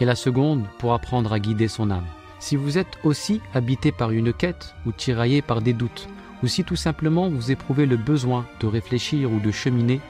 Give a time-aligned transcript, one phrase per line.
[0.00, 2.06] et la seconde pour apprendre à guider son âme.
[2.38, 6.08] Si vous êtes aussi habité par une quête ou tiraillé par des doutes,
[6.42, 10.00] ou si tout simplement vous éprouvez le besoin de réfléchir ou de cheminer,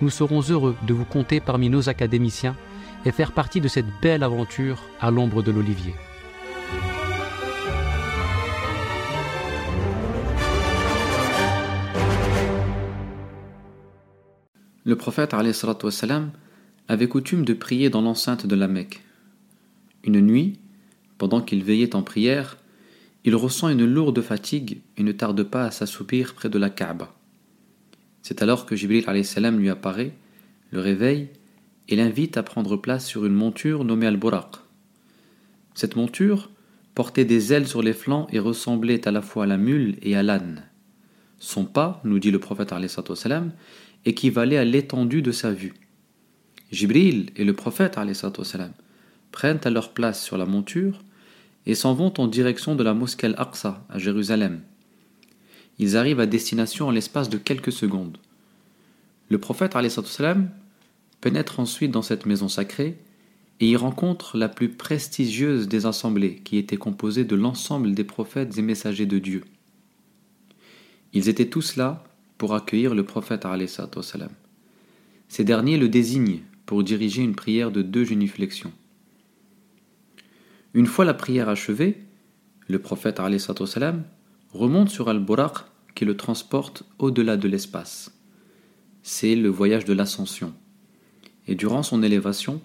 [0.00, 2.56] nous serons heureux de vous compter parmi nos académiciens
[3.04, 5.94] et faire partie de cette belle aventure à l'ombre de l'olivier.
[14.84, 15.34] Le prophète
[16.88, 19.02] avait coutume de prier dans l'enceinte de la Mecque.
[20.04, 20.58] Une nuit,
[21.18, 22.58] pendant qu'il veillait en prière,
[23.24, 27.14] il ressent une lourde fatigue et ne tarde pas à s'assoupir près de la Kaaba.
[28.22, 30.12] C'est alors que Jibril salam lui apparaît,
[30.70, 31.28] le réveille
[31.88, 34.56] et l'invite à prendre place sur une monture nommée Al-Buraq.
[35.74, 36.50] Cette monture
[36.94, 40.16] portait des ailes sur les flancs et ressemblait à la fois à la mule et
[40.16, 40.64] à l'âne.
[41.38, 42.74] Son pas, nous dit le prophète
[43.14, 43.52] salam,
[44.04, 45.74] équivalait à l'étendue de sa vue.
[46.70, 47.96] Jibril et le prophète
[49.38, 50.98] prennent à leur place sur la monture
[51.64, 54.62] et s'en vont en direction de la mosquée Al-Aqsa à Jérusalem.
[55.78, 58.18] Ils arrivent à destination en l'espace de quelques secondes.
[59.28, 60.50] Le prophète salam
[61.20, 62.98] pénètre ensuite dans cette maison sacrée
[63.60, 68.58] et y rencontre la plus prestigieuse des assemblées qui était composée de l'ensemble des prophètes
[68.58, 69.44] et messagers de Dieu.
[71.12, 72.02] Ils étaient tous là
[72.38, 73.46] pour accueillir le prophète
[74.02, 74.30] salam.
[75.28, 78.72] Ces derniers le désignent pour diriger une prière de deux génuflexions.
[80.74, 82.04] Une fois la prière achevée,
[82.66, 83.20] le prophète
[83.66, 84.04] salam
[84.52, 85.64] remonte sur Al-Buraq
[85.94, 88.14] qui le transporte au-delà de l'espace.
[89.02, 90.52] C'est le voyage de l'ascension.
[91.46, 92.60] Et durant son élévation,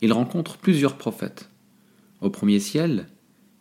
[0.00, 1.50] il rencontre plusieurs prophètes.
[2.20, 3.08] Au premier ciel,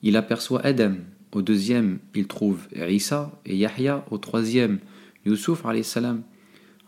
[0.02, 0.94] il aperçoit Adam.
[1.34, 4.06] Au deuxième, il trouve Isa et Yahya.
[4.10, 4.80] Au troisième,
[5.26, 6.24] Yusuf salam.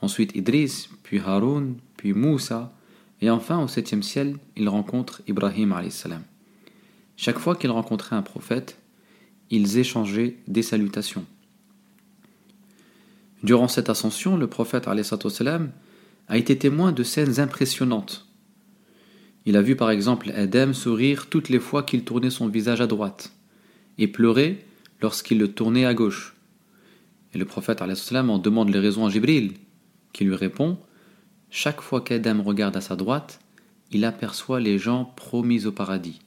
[0.01, 2.73] Ensuite Idris, puis Haroun, puis Moussa.
[3.21, 6.23] Et enfin, au septième ciel, il rencontre Ibrahim salam.
[7.17, 8.77] Chaque fois qu'ils rencontraient un prophète,
[9.49, 11.25] ils échangeaient des salutations.
[13.43, 14.87] Durant cette ascension, le prophète
[16.27, 18.27] a été témoin de scènes impressionnantes.
[19.45, 22.87] Il a vu par exemple Adam sourire toutes les fois qu'il tournait son visage à
[22.87, 23.33] droite
[23.97, 24.65] et pleurer
[25.01, 26.35] lorsqu'il le tournait à gauche.
[27.33, 29.53] Et le prophète en demande les raisons à Jibril,
[30.11, 30.79] qui lui répond
[31.51, 33.39] Chaque fois qu'Adam regarde à sa droite,
[33.91, 36.19] il aperçoit les gens promis au paradis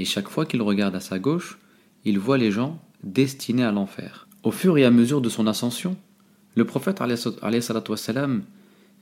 [0.00, 1.58] et chaque fois qu'il regarde à sa gauche,
[2.06, 4.28] il voit les gens destinés à l'enfer.
[4.42, 5.94] Au fur et à mesure de son ascension,
[6.54, 8.44] le prophète wassalam,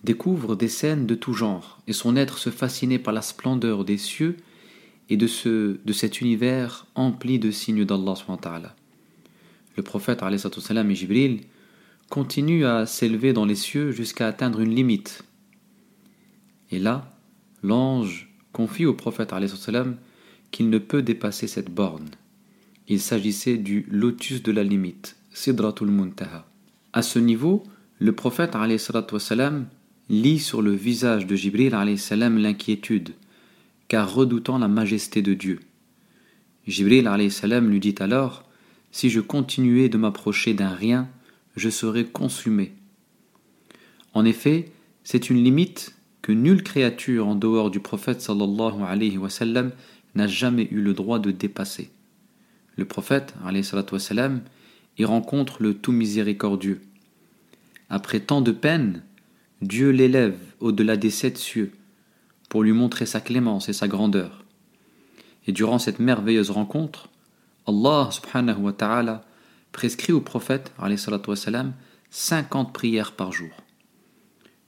[0.02, 3.96] découvre des scènes de tout genre, et son être se fascinait par la splendeur des
[3.96, 4.38] cieux
[5.08, 8.16] et de, ce, de cet univers empli de signes d'Allah.
[9.76, 11.42] Le prophète wassalam, et Jibril
[12.10, 15.22] continuent à s'élever dans les cieux jusqu'à atteindre une limite.
[16.72, 17.16] Et là,
[17.62, 19.96] l'ange confie au prophète wassalam,
[20.50, 22.08] qu'il ne peut dépasser cette borne.
[22.88, 26.46] Il s'agissait du lotus de la limite, Sidratul Muntaha.
[26.92, 27.62] À ce niveau,
[27.98, 28.56] le prophète
[30.08, 33.10] lit sur le visage de Jibril l'inquiétude,
[33.88, 35.60] car redoutant la majesté de Dieu.
[36.66, 37.10] Jibril
[37.68, 38.44] lui dit alors
[38.90, 41.08] Si je continuais de m'approcher d'un rien,
[41.56, 42.72] je serais consumé.
[44.14, 44.72] En effet,
[45.04, 49.72] c'est une limite que nulle créature en dehors du prophète sallallahu alayhi wa sallam
[50.18, 51.90] n'a jamais eu le droit de dépasser.
[52.76, 53.34] Le prophète,
[54.98, 56.82] y rencontre le tout miséricordieux.
[57.88, 59.02] Après tant de peine,
[59.62, 61.72] Dieu l'élève au-delà des sept cieux
[62.48, 64.44] pour lui montrer sa clémence et sa grandeur.
[65.46, 67.08] Et durant cette merveilleuse rencontre,
[67.66, 69.24] Allah subhanahu wa ta'ala
[69.72, 70.72] prescrit au prophète
[71.28, 71.74] wassalam,
[72.10, 73.50] 50 prières par jour.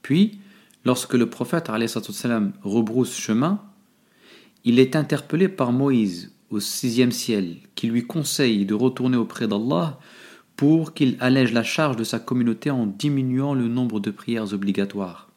[0.01, 0.39] Puis,
[0.85, 1.69] lorsque le prophète
[2.63, 3.61] rebrousse chemin,
[4.63, 9.99] il est interpellé par Moïse au sixième ciel, qui lui conseille de retourner auprès d'Allah
[10.55, 15.29] pour qu'il allège la charge de sa communauté en diminuant le nombre de prières obligatoires.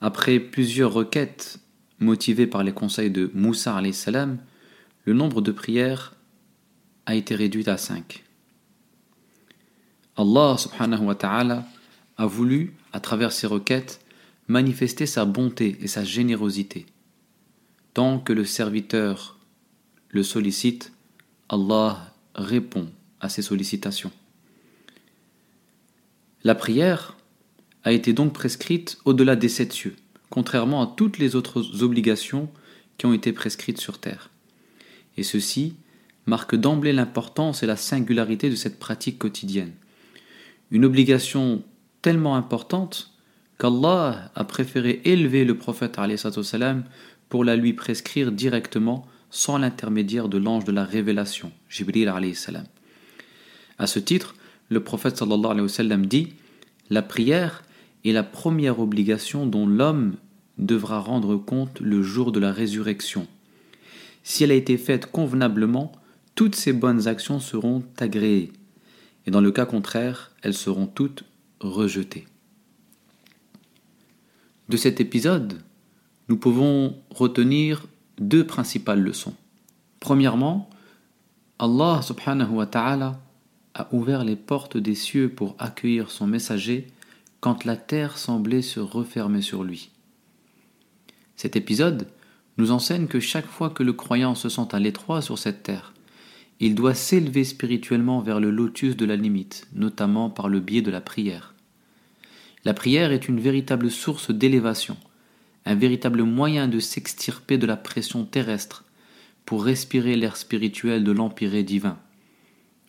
[0.00, 1.58] Après plusieurs requêtes
[1.98, 4.38] motivées par les conseils de Moussa salam,
[5.04, 6.14] le nombre de prières
[7.06, 8.24] a été réduit à cinq.
[10.16, 11.66] Allah subhanahu wa ta'ala
[12.16, 14.00] a voulu, à travers ces requêtes,
[14.48, 16.86] manifester sa bonté et sa générosité.
[17.96, 19.38] Tant que le serviteur
[20.10, 20.92] le sollicite,
[21.48, 22.90] Allah répond
[23.20, 24.12] à ses sollicitations.
[26.44, 27.16] La prière
[27.84, 29.96] a été donc prescrite au-delà des sept cieux,
[30.28, 32.50] contrairement à toutes les autres obligations
[32.98, 34.28] qui ont été prescrites sur terre.
[35.16, 35.72] Et ceci
[36.26, 39.72] marque d'emblée l'importance et la singularité de cette pratique quotidienne.
[40.70, 41.62] Une obligation
[42.02, 43.14] tellement importante
[43.58, 45.98] qu'Allah a préféré élever le prophète
[47.28, 52.64] pour la lui prescrire directement sans l'intermédiaire de l'ange de la révélation, Jibril salam.
[53.84, 54.34] Ce titre,
[54.68, 56.28] le prophète dit
[56.90, 57.62] La prière
[58.04, 60.16] est la première obligation dont l'homme
[60.58, 63.26] devra rendre compte le jour de la résurrection.
[64.22, 65.92] Si elle a été faite convenablement,
[66.34, 68.52] toutes ses bonnes actions seront agréées,
[69.26, 71.24] et dans le cas contraire, elles seront toutes
[71.60, 72.26] rejetées.
[74.68, 75.60] De cet épisode,
[76.28, 77.86] nous pouvons retenir
[78.18, 79.34] deux principales leçons.
[80.00, 80.68] Premièrement,
[81.58, 83.20] Allah subhanahu wa ta'ala
[83.74, 86.88] a ouvert les portes des cieux pour accueillir son messager
[87.40, 89.90] quand la terre semblait se refermer sur lui.
[91.36, 92.08] Cet épisode
[92.58, 95.92] nous enseigne que chaque fois que le croyant se sent à l'étroit sur cette terre,
[96.58, 100.90] il doit s'élever spirituellement vers le lotus de la limite, notamment par le biais de
[100.90, 101.54] la prière.
[102.64, 104.96] La prière est une véritable source d'élévation,
[105.66, 108.84] un véritable moyen de s'extirper de la pression terrestre
[109.44, 111.98] pour respirer l'air spirituel de l'empire divin.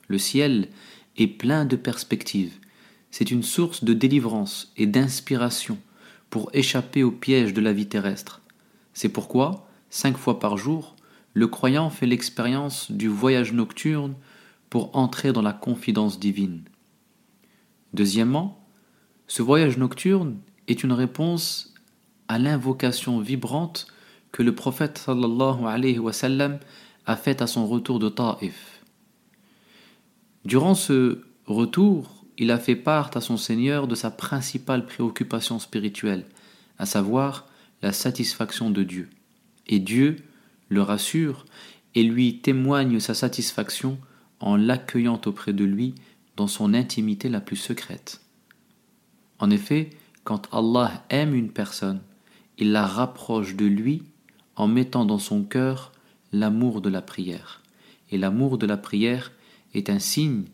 [0.07, 0.69] Le ciel
[1.17, 2.59] est plein de perspectives.
[3.09, 5.79] C'est une source de délivrance et d'inspiration
[6.29, 8.41] pour échapper au piège de la vie terrestre.
[8.93, 10.95] C'est pourquoi, cinq fois par jour,
[11.33, 14.15] le croyant fait l'expérience du voyage nocturne
[14.69, 16.63] pour entrer dans la confidence divine.
[17.93, 18.67] Deuxièmement,
[19.27, 20.37] ce voyage nocturne
[20.67, 21.73] est une réponse
[22.27, 23.87] à l'invocation vibrante
[24.31, 25.63] que le prophète sallallahu
[27.05, 28.81] a faite à son retour de Taif.
[30.45, 36.25] Durant ce retour, il a fait part à son Seigneur de sa principale préoccupation spirituelle,
[36.77, 37.47] à savoir
[37.81, 39.09] la satisfaction de Dieu.
[39.67, 40.17] Et Dieu
[40.69, 41.45] le rassure
[41.95, 43.97] et lui témoigne sa satisfaction
[44.39, 45.95] en l'accueillant auprès de lui
[46.35, 48.21] dans son intimité la plus secrète.
[49.39, 49.89] En effet,
[50.23, 52.01] quand Allah aime une personne,
[52.57, 54.03] il la rapproche de lui
[54.55, 55.91] en mettant dans son cœur
[56.31, 57.61] l'amour de la prière.
[58.09, 59.31] Et l'amour de la prière
[59.73, 60.45] est un signe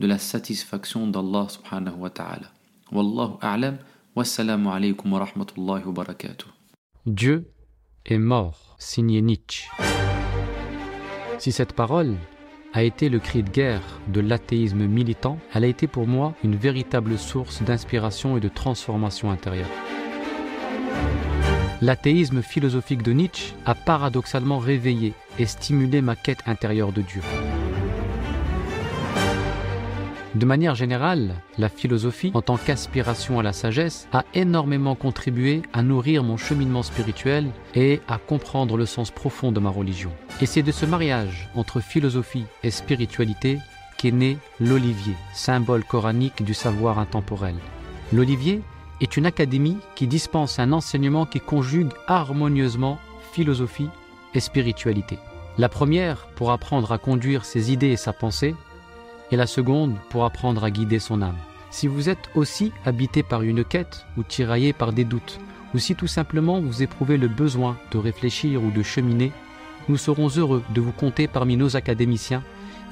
[0.00, 2.50] de la satisfaction d'Allah subhanahu wa ta'ala.
[2.90, 3.78] Wallahu a'lam.
[4.14, 6.46] Wassalamu alaykum wa rahmatullahi wa barakatuh.
[7.06, 7.50] Dieu
[8.04, 9.70] est mort, signé Nietzsche.
[11.38, 12.16] Si cette parole
[12.74, 16.56] a été le cri de guerre de l'athéisme militant, elle a été pour moi une
[16.56, 19.70] véritable source d'inspiration et de transformation intérieure.
[21.82, 27.22] L'athéisme philosophique de Nietzsche a paradoxalement réveillé et stimulé ma quête intérieure de Dieu.
[30.36, 35.82] De manière générale, la philosophie, en tant qu'aspiration à la sagesse, a énormément contribué à
[35.82, 40.12] nourrir mon cheminement spirituel et à comprendre le sens profond de ma religion.
[40.40, 43.58] Et c'est de ce mariage entre philosophie et spiritualité
[43.98, 47.56] qu'est né l'olivier, symbole coranique du savoir intemporel.
[48.12, 48.62] L'olivier
[49.00, 52.98] est une académie qui dispense un enseignement qui conjugue harmonieusement
[53.32, 53.88] philosophie
[54.34, 55.18] et spiritualité.
[55.58, 58.54] La première pour apprendre à conduire ses idées et sa pensée,
[59.30, 61.38] et la seconde pour apprendre à guider son âme.
[61.70, 65.40] Si vous êtes aussi habité par une quête ou tiraillé par des doutes,
[65.74, 69.32] ou si tout simplement vous éprouvez le besoin de réfléchir ou de cheminer,
[69.88, 72.42] nous serons heureux de vous compter parmi nos académiciens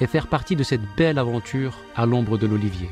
[0.00, 2.88] et faire partie de cette belle aventure à l'ombre de l'olivier.